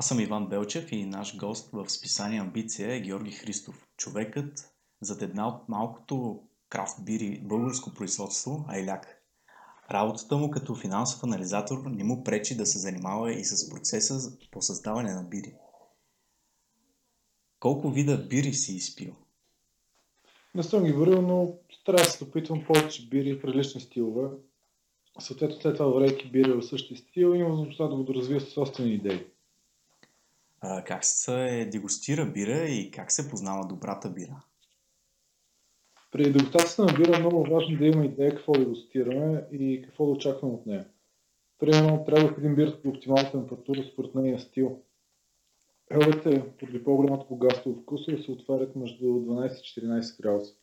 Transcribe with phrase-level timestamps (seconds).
[0.00, 3.88] Аз съм Иван Белчев и наш гост в списание Амбиция е Георги Христов.
[3.96, 9.22] Човекът зад една от малкото крафт бири българско производство Айляк.
[9.90, 14.62] Работата му като финансов анализатор не му пречи да се занимава и с процеса по
[14.62, 15.54] създаване на бири.
[17.60, 19.14] Колко вида бири си изпил?
[20.54, 21.54] Не съм ги варил, но
[21.84, 24.28] трябва да се опитвам повече бири в различни стилове.
[25.18, 28.94] Съответно, след това варейки бири в същия стил, имам възможността да го доразвия с собствени
[28.94, 29.26] идеи.
[30.60, 34.42] А, как се дегустира бира и как се познава добрата бира?
[36.12, 40.12] При дегустацията на бира е много важно да има идея какво дегустираме и какво да
[40.12, 40.86] очакваме от нея.
[41.58, 44.82] Примерно, трябва един бира по оптимална температура според нейния стил.
[45.90, 50.54] Елбите, поради по-голямото богатство в вкуса, се отварят между 12 и 14 градуса.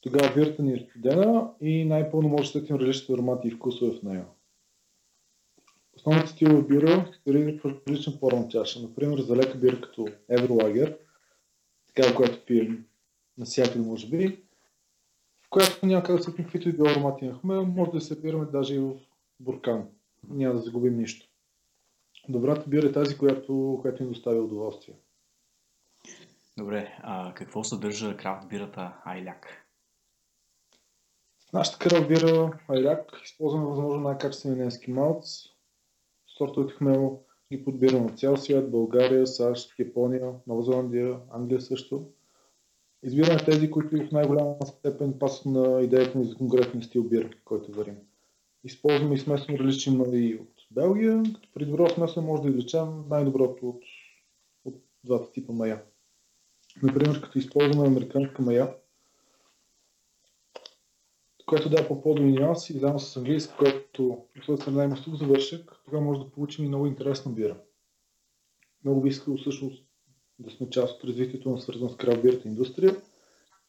[0.00, 4.02] Тогава бирата ни е студена и най-пълно може да сетим различните аромати и вкусове в
[4.02, 4.26] нея.
[6.06, 8.82] Основните стилове бира се в различна форма чаша.
[8.82, 10.98] Например, за лека бира като Евролагер,
[11.94, 12.86] така която пием
[13.38, 14.42] навсякъде, може би,
[15.42, 18.20] в която няма как да сетим каквито и било аромати на хмел, може да се
[18.20, 18.94] бираме даже и в
[19.40, 19.88] буркан.
[20.28, 21.28] Няма да загубим нищо.
[22.28, 24.94] Добрата бира е тази, която, която ни доставя удоволствие.
[26.58, 29.66] Добре, а какво съдържа крафт бирата Айляк?
[31.48, 35.53] В нашата кръв бира Айляк използваме възможно най-качествения немски малц.
[36.38, 37.20] Сортовете хмел
[37.52, 42.06] ги подбираме от цял свят, България, САЩ, Япония, Нова Зеландия, Англия също.
[43.02, 47.72] Избираме тези, които в най-голяма степен пасват на идеята ни за конкретен стил бира, който
[47.72, 47.96] варим.
[48.64, 53.68] Използваме и смесваме различни маи от Белгия, като при добро смесване може да извлечем най-доброто
[53.68, 53.82] от,
[54.64, 55.82] от двата типа мая.
[56.82, 58.74] Например, като използваме американска мая,
[61.46, 66.20] която дава по-подобни нюанси, заедно с английски, който от страна има сух завършек, тогава може
[66.20, 67.56] да получим и много интересна бира.
[68.84, 69.84] Много би искал всъщност
[70.38, 72.96] да сме част от развитието на свързана с крафт индустрия,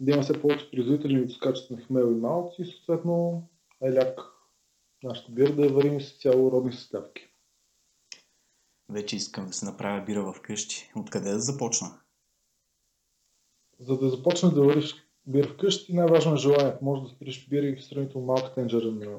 [0.00, 3.42] да има все повече производители и выпускачите на хмел и малци и съответно
[3.82, 4.20] еляк
[5.02, 7.28] нашата бира да я варим с цяло родни съставки.
[8.88, 10.92] Вече искам да се направя бира в къщи.
[10.96, 12.00] Откъде да започна?
[13.78, 16.84] За да започнеш да вариш бира вкъщи, най-важно е желанието.
[16.84, 19.18] Може да спириш бири в сравнително малка тенджера на,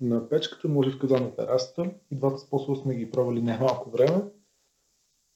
[0.00, 1.90] на печката, може в казан на терасата.
[2.10, 4.22] И двата способа сме ги пробвали не малко време.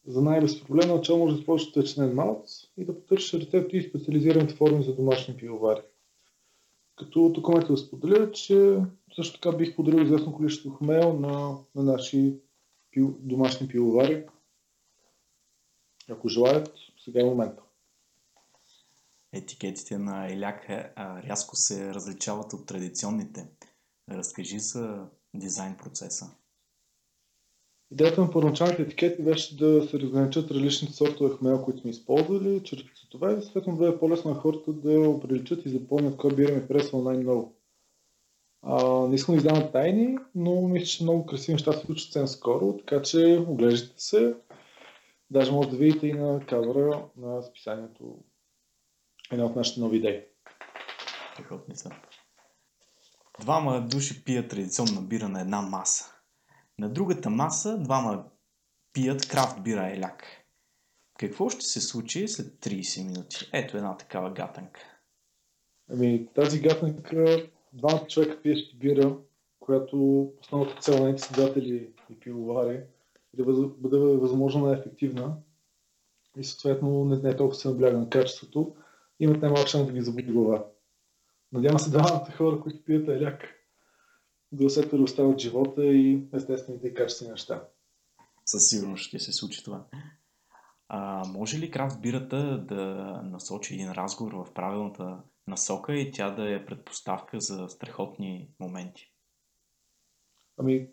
[0.07, 4.85] За най-безпроблемно начало може да използваш течнен малц и да потърсиш рецепти и специализираните форми
[4.85, 5.81] за домашни пивовари.
[6.97, 8.79] Като тук ме да споделя, че
[9.17, 12.35] също така бих подарил известно количество хмел на, на наши
[12.91, 14.25] пил, домашни пивовари.
[16.11, 16.73] Ако желаят,
[17.05, 17.63] сега е момента.
[19.33, 23.49] Етикетите на Еляк е, рязко се различават от традиционните.
[24.11, 26.27] Разкажи за дизайн процеса.
[27.91, 32.83] Идеята на първоначалните етикети беше да се разграничат различните сортове хмел, които сме използвали, чрез
[33.01, 36.69] цветове и съответно да е по-лесно на хората да оприличат и запомнят кой бира ми
[36.69, 37.55] пресвал най-много.
[38.63, 42.27] А, не искам да издавам тайни, но мисля, че много красиви неща се случат съвсем
[42.27, 44.35] скоро, така че оглеждайте се.
[45.31, 48.19] Даже може да видите и на кавера на списанието
[49.33, 50.25] една от нашите нови идеи.
[51.33, 51.91] Страхотни са.
[53.41, 56.05] Двама души пият традиционна бира на една маса.
[56.79, 58.25] На другата маса двама
[58.93, 60.25] пият крафт бира еляк.
[61.19, 63.51] Какво ще се случи след 30 минути?
[63.53, 64.81] Ето една такава гатанка.
[65.91, 69.17] Ами, тази гатанка, двамата човека пиещи бира,
[69.61, 72.87] която основната цел на създатели и пивовари е
[73.35, 73.45] да
[73.79, 75.37] бъде възможно най-ефективна
[76.37, 78.75] и съответно не, не е толкова се набляга на качеството,
[79.21, 80.67] имат най-малко шанс да ги забуди глава.
[81.53, 83.55] Надявам се двамата хора, които пият еляк,
[84.53, 87.69] да усетят да остават живота и естествените и качествени неща.
[88.45, 89.87] Със сигурност ще се случи това.
[90.89, 92.85] А, може ли крафт бирата да
[93.25, 99.13] насочи един разговор в правилната насока и тя да е предпоставка за страхотни моменти?
[100.59, 100.89] Ами,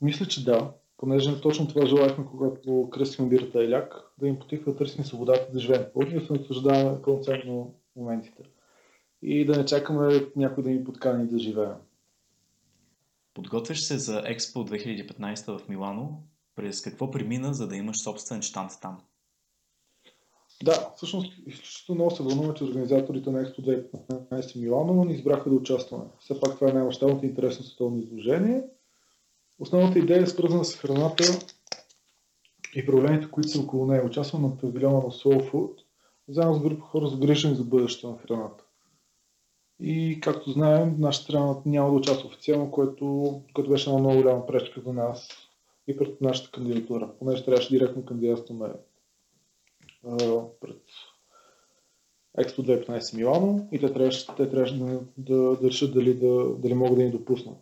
[0.00, 4.78] мисля, че да, понеже точно това желаяхме, когато кръстихме бирата Еляк, да им потихва да
[4.78, 8.42] търсим свободата да живеем по да се наслаждаваме пълноценно моментите
[9.22, 11.74] и да не чакаме някой да ни подкани да живеем.
[13.34, 16.22] Подготвяш се за Експо 2015 в Милано.
[16.56, 18.98] През какво премина, за да имаш собствен штант там?
[20.64, 25.50] Да, всъщност изключително много се вълнуваме, че организаторите на Експо 2015 в Милано ни избраха
[25.50, 26.04] да участваме.
[26.20, 28.62] Все пак това е най-мащабното интересно световно изложение.
[29.58, 31.24] Основната идея е свързана с храната
[32.74, 34.04] и проблемите, които са около нея.
[34.04, 35.78] Участвам на павилиона на Soul Food,
[36.28, 38.64] заедно с група хора загрижени за бъдещето на храната.
[39.80, 44.46] И както знаем, нашата страна няма да участва официално, което, което беше една много голяма
[44.46, 45.28] пречка за нас
[45.86, 48.68] и пред нашата кандидатура, понеже трябваше директно кандидатстваме
[50.60, 50.82] пред
[52.38, 56.74] Експо 2015 Милано и те трябваше, те трябваше да, да, да решат дали, да, дали
[56.74, 57.58] могат да ни допуснат.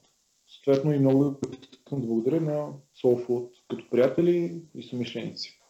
[0.47, 1.41] Съответно и много
[1.87, 2.73] искам да благодаря на
[3.03, 5.61] Soul Food като приятели и съмишленици.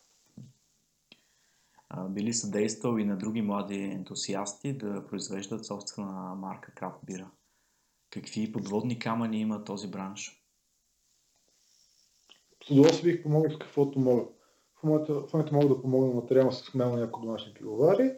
[2.08, 7.30] Били съдействал и на други млади ентусиасти да произвеждат собствена марка крафт бира.
[8.10, 10.42] Какви подводни камъни има този бранш?
[12.66, 14.22] С удоволствие бих помогнал с каквото мога.
[14.80, 18.12] В момента, в момента мога да помогна материално с хмел на някои домашни пивовари.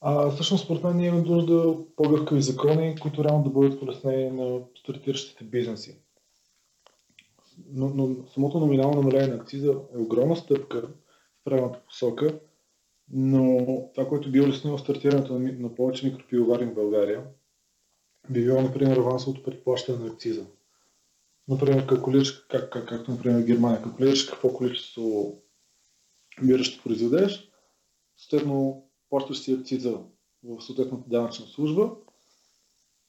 [0.00, 4.60] А всъщност, според мен, ние имаме нужда по-гъвкави закони, които реално да бъдат улеснени на
[4.80, 6.02] стартиращите бизнеси.
[7.68, 12.40] Но, но самото номинално намаление на акциза е огромна стъпка в правилната посока,
[13.12, 17.24] но това, което би улеснило стартирането на, на повече микропивовари в България,
[18.30, 20.46] би било, например, авансовото предплащане на акциза.
[21.48, 25.36] Например, калкулираш, как, как, както например в Германия, калкулираш какво количество
[26.42, 27.50] бира ще произведеш,
[28.16, 29.98] съответно плащаш си акциза
[30.44, 31.90] в съответната данъчна служба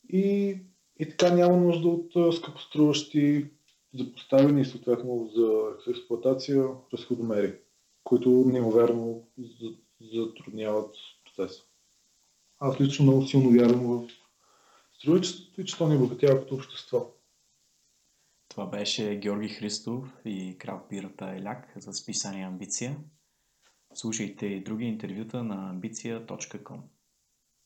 [0.10, 0.58] и,
[1.00, 3.50] и така няма нужда от скъпоструващи
[3.94, 7.56] за поставени и съответно за експлуатация разходомери,
[8.04, 9.28] които неимоверно
[10.14, 10.96] затрудняват
[11.26, 11.64] процеса.
[12.60, 14.08] Аз лично много силно вярвам в
[15.00, 17.14] строителството и че то ни обогатява като общество.
[18.50, 22.98] Това беше Георги Христов и крал пирата Еляк за списание Амбиция.
[23.94, 26.80] Слушайте и други интервюта на ambiция.com.